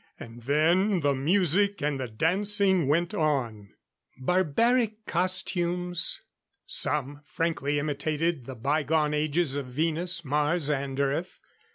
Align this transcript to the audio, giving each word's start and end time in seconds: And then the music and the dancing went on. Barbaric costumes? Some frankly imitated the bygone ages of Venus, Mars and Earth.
And 0.19 0.41
then 0.41 1.01
the 1.01 1.13
music 1.13 1.79
and 1.83 1.99
the 1.99 2.07
dancing 2.07 2.87
went 2.87 3.13
on. 3.13 3.75
Barbaric 4.17 5.05
costumes? 5.05 6.21
Some 6.65 7.21
frankly 7.23 7.77
imitated 7.77 8.47
the 8.47 8.55
bygone 8.55 9.13
ages 9.13 9.53
of 9.53 9.67
Venus, 9.67 10.25
Mars 10.25 10.71
and 10.71 10.99
Earth. 10.99 11.39